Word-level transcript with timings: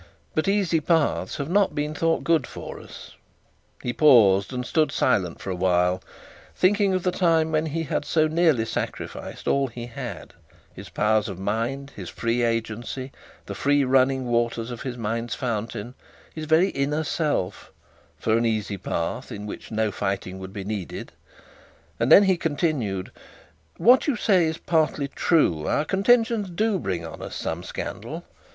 But 0.33 0.47
easy 0.47 0.79
paths 0.79 1.35
have 1.37 1.47
not 1.47 1.75
been 1.75 1.93
thought 1.93 2.23
good 2.23 2.47
for 2.47 2.79
us.' 2.79 3.11
He 3.83 3.93
paused 3.93 4.51
and 4.51 4.65
stood 4.65 4.91
silent 4.91 5.39
for 5.39 5.51
a 5.51 5.55
while, 5.55 6.01
thinking 6.55 6.95
of 6.95 7.03
the 7.03 7.11
time 7.11 7.51
when 7.51 7.67
he 7.67 7.83
had 7.83 8.03
so 8.03 8.27
nearly 8.27 8.65
sacrificed 8.65 9.47
all 9.47 9.67
he 9.67 9.85
had, 9.85 10.33
his 10.73 10.89
powers 10.89 11.29
of 11.29 11.37
mind, 11.37 11.91
his 11.95 12.09
free 12.09 12.41
agency, 12.41 13.11
the 13.45 13.53
fresh 13.53 13.83
running 13.83 14.25
waters 14.25 14.71
of 14.71 14.81
his 14.81 14.97
mind's 14.97 15.35
fountain, 15.35 15.93
his 16.33 16.45
very 16.45 16.69
inner 16.69 17.03
self, 17.03 17.71
for 18.17 18.35
an 18.35 18.43
easy 18.43 18.77
path 18.77 19.31
in 19.31 19.45
which 19.45 19.69
no 19.69 19.91
fighting 19.91 20.39
would 20.39 20.51
be 20.51 20.63
needed; 20.63 21.11
and 21.99 22.11
then 22.11 22.23
he 22.23 22.37
continued: 22.37 23.11
'What 23.77 24.07
you 24.07 24.15
say 24.15 24.45
is 24.45 24.57
partly 24.57 25.09
true; 25.09 25.67
our 25.67 25.85
contentions 25.85 26.49
do 26.49 26.79
bring 26.79 27.05
on 27.05 27.21
us 27.21 27.35
some 27.35 27.61
scandal. 27.61 28.23